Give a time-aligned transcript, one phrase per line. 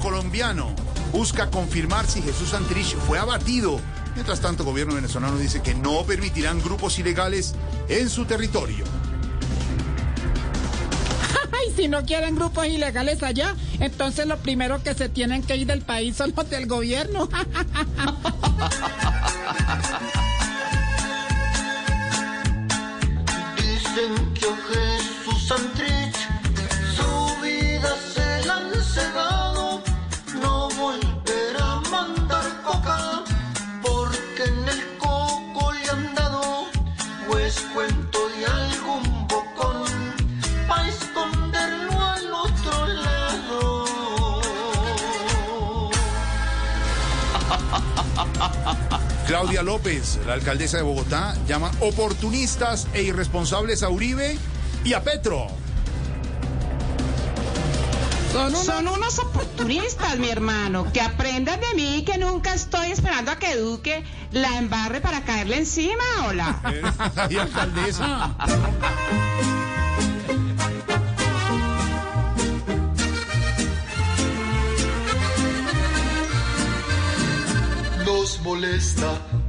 [0.00, 0.74] colombiano
[1.12, 3.80] busca confirmar si Jesús Santrich fue abatido.
[4.14, 7.54] Mientras tanto, el gobierno venezolano dice que no permitirán grupos ilegales
[7.88, 8.84] en su territorio.
[11.52, 15.66] Ay, si no quieren grupos ilegales allá, entonces lo primero que se tienen que ir
[15.66, 17.28] del país son los del gobierno.
[23.56, 25.93] Dicen que Jesús Santrich
[49.26, 54.36] Claudia López, la alcaldesa de Bogotá, llama oportunistas e irresponsables a Uribe
[54.84, 55.48] y a Petro.
[58.34, 60.92] Son, unos oportunistas, mi hermano.
[60.92, 65.58] Que aprendan de mí que nunca estoy esperando a que Duque la embarre para caerle
[65.58, 66.60] encima, hola.
[67.30, 68.34] y alcaldesa.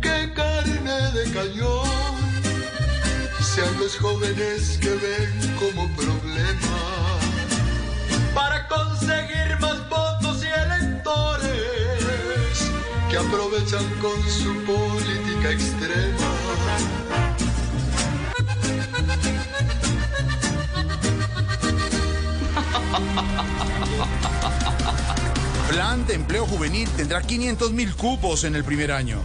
[0.00, 1.82] que carne de cañón
[3.40, 6.78] sean los jóvenes que ven como problema
[8.32, 11.50] para conseguir más votos y electores
[13.10, 16.32] que aprovechan con su política extrema.
[25.92, 29.20] Plan de empleo juvenil tendrá 500 mil cupos en el primer año.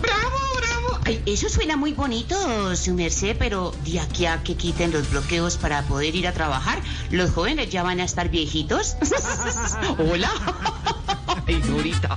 [0.00, 1.00] ¡Bravo, bravo!
[1.04, 5.56] Ay, eso suena muy bonito, su merced, pero de aquí a que quiten los bloqueos
[5.56, 8.94] para poder ir a trabajar, los jóvenes ya van a estar viejitos.
[9.98, 10.30] Hola.
[11.48, 12.16] Ay, Dorita.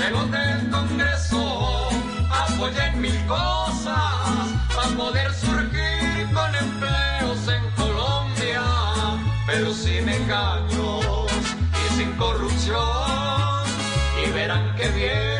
[0.00, 1.90] Del Congreso,
[2.28, 3.94] apoyen mil cosas
[4.74, 7.01] para poder surgir con Colombia,
[9.52, 11.30] pero sin engaños
[11.84, 12.78] y sin corrupción,
[14.24, 15.31] y verán que bien